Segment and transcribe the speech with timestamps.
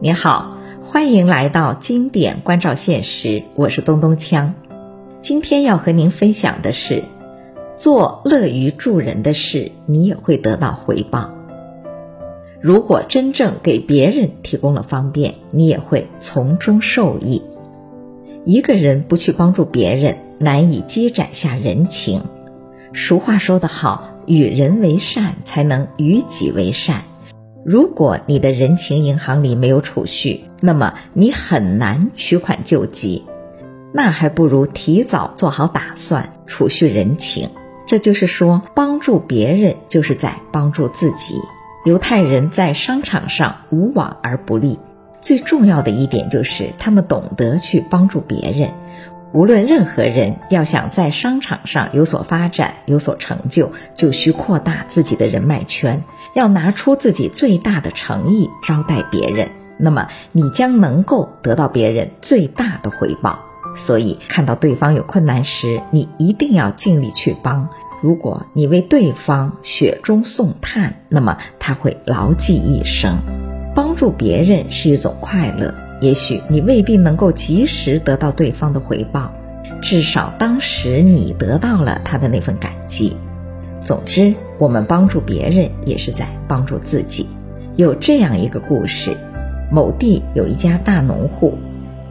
[0.00, 4.52] 你好，欢迎来到经典关照现实，我是东东锵。
[5.20, 7.04] 今天要和您分享的是，
[7.76, 11.30] 做乐于助人的事，你也会得到回报。
[12.60, 17.42] 如果真正给别人提供了方便，你也会从中受益。
[18.44, 22.22] 一个人不去帮助别人，难以积攒下人情。
[22.92, 24.10] 俗话说得好。
[24.26, 27.02] 与人为善，才能与己为善。
[27.64, 33.24] 如果你的人情银行里没有储蓄，那么你很难取款救急。
[33.90, 37.48] 那还不如提早做好打算，储蓄人情。
[37.86, 41.36] 这就是说，帮助别人就是在帮助自己。
[41.86, 44.78] 犹太人在商场上无往而不利，
[45.20, 48.72] 最重要的一点就是他们懂得去帮助别人。
[49.32, 63.38] 无论任何人要想在商场上有所发展、有所成就，就需扩大自己的人脉圈，要拿出自己最大的诚意招待别人，那么你将能够得到别人最大的回报。
[63.76, 67.68] 所以，看到对方有困难时，你一定要尽力去帮。
[68.02, 73.18] 如果你为对方雪中送炭，那么他会牢记一生。
[73.74, 75.74] 帮助别人是一种快乐。
[76.00, 79.32] 也许你未必能够及时得到对方的回报，
[79.80, 83.16] 至少当时你得到了他的那份感激。
[83.84, 87.28] 总之，我们帮助别人也是在帮助自己。
[87.76, 89.16] 有这样一个故事：
[89.70, 91.58] 某地有一家大农户，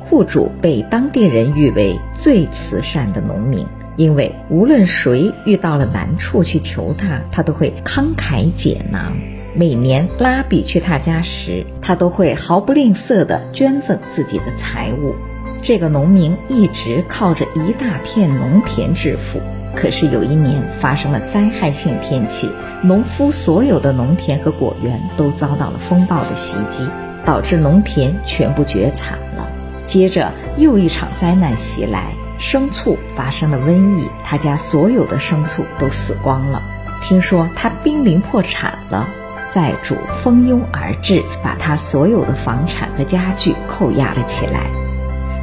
[0.01, 3.66] 户主被当地人誉为最慈善的农民，
[3.97, 9.17] 因为无论谁遇到了难处去求他，他都会慷慨解囊。
[9.55, 15.16] 每年拉比去他家时，他都会毫不吝啬地捐赠自己的财物。
[15.61, 19.39] 这个农民一直靠着一大片农田致富。
[19.75, 22.49] 可是有一年发生了灾害性天气，
[22.81, 26.88] 农夫所有的农田和果园都遭到了风暴的袭击，
[27.25, 29.47] 导致农田全部绝产了。
[29.85, 36.62] 接着又一场灾难袭来，牲畜发生了瘟疫，他家所有的牲畜都死光了。
[37.01, 39.07] 听说他濒临破产了。
[39.51, 44.72] 债主蜂拥而至，把他所有的房产和家具扣押了起来。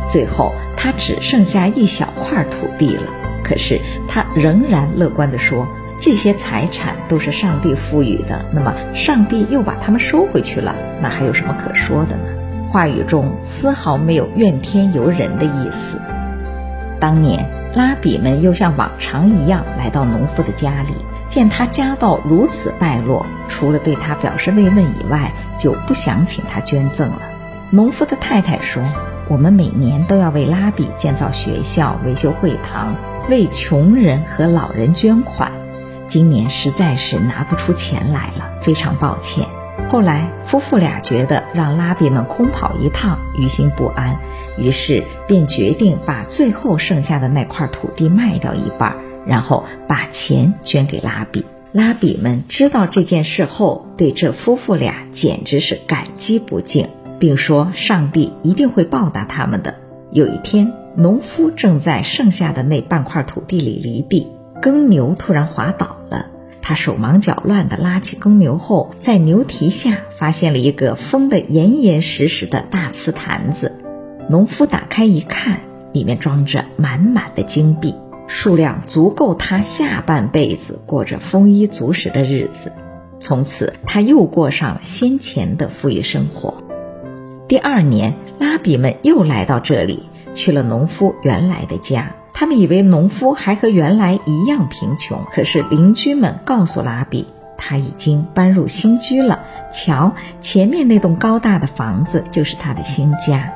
[0.09, 3.05] 最后，他只剩下一小块土地了。
[3.43, 5.67] 可是，他仍然乐观地说
[6.01, 12.25] ：“这些财产都是上帝赋予的，那么上帝又把它们收回去了，那还有什么可说的呢？”
[12.73, 15.99] 话语中丝毫没有怨天尤人的意思。
[17.01, 20.95] 当年，拉比们又像往常一样来到农夫的家里。
[21.29, 27.23] 见他家道如此败落，除了对他表示慰问以外，就不想请他捐赠了。
[27.71, 28.83] 农夫的太太说
[29.31, 32.97] ：“我们每年都要为拉比建造学校、维修会堂，
[33.31, 35.53] 为穷人和老人捐款。
[36.07, 39.47] 今年实在是拿不出钱来了，非常抱歉。”
[39.89, 44.19] 后来夫妇俩觉得让拉比们空跑一趟于心不安，
[44.59, 48.95] 于是便决定把最后剩下的那块土地卖掉一半。
[49.27, 56.89] 然后把钱捐给拉比，拉比们知道这件事后，对这夫妇俩简直是感激不尽，
[57.19, 59.75] 并说上帝一定会报答他们的。
[60.11, 64.27] 有一天，农夫正在剩下的那半块土地里犁地，
[64.61, 66.27] 耕牛突然滑倒了，
[66.63, 73.81] 他手忙脚乱地拉起耕牛后，在牛蹄下发现了一个封得严严实实的大瓷坛子，
[74.29, 75.61] 农夫打开一看，
[75.93, 77.95] 里面装着满满的金币。
[78.27, 82.73] 数量足够他下半辈子过着丰衣足食的日子，
[83.19, 86.63] 从此他又过上了先前的富裕生活。
[87.49, 90.05] 第二年，拉比们又来到这里，
[90.35, 92.13] 去了农夫原来的家。
[92.33, 97.27] 他们以为农夫还和原来一样贫穷，可是邻居们告诉拉比，
[97.59, 99.41] 他已经搬入新居了。
[99.71, 103.53] 瞧，前面那栋高大的房子就是他的新家。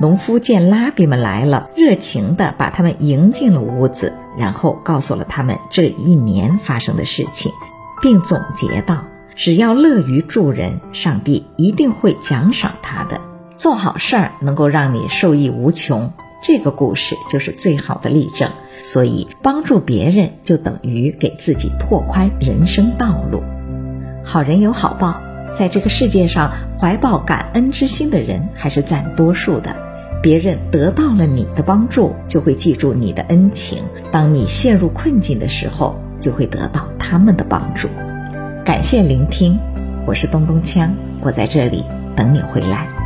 [0.00, 7.52] 农夫见拉比们来了，热情地把他们迎进了屋子，然后告诉了他们这一年发生的事情，
[8.00, 9.04] 并总结道
[9.36, 13.20] ：“只要乐于助人，上帝一定会奖赏他的。
[13.56, 16.12] 做好事儿能够让你受益无穷。”
[16.44, 18.50] 这个故事就是最好的例证。
[18.80, 23.44] 所以，帮助别人就等于给自己拓宽人生道路。
[24.24, 25.20] 好人有好报，
[25.56, 26.50] 在这个世界上，
[26.80, 29.76] 怀抱感恩之心的人还是占多数的。
[30.20, 33.78] 别人得到了你的帮助，就会记住你的恩情；
[34.10, 37.88] 当你陷入困境的时候，就会得到他们的帮助。
[38.64, 39.58] 感谢聆听，
[40.06, 40.90] 我是东东锵，
[41.20, 41.84] 我在这里
[42.16, 43.01] 等你回来。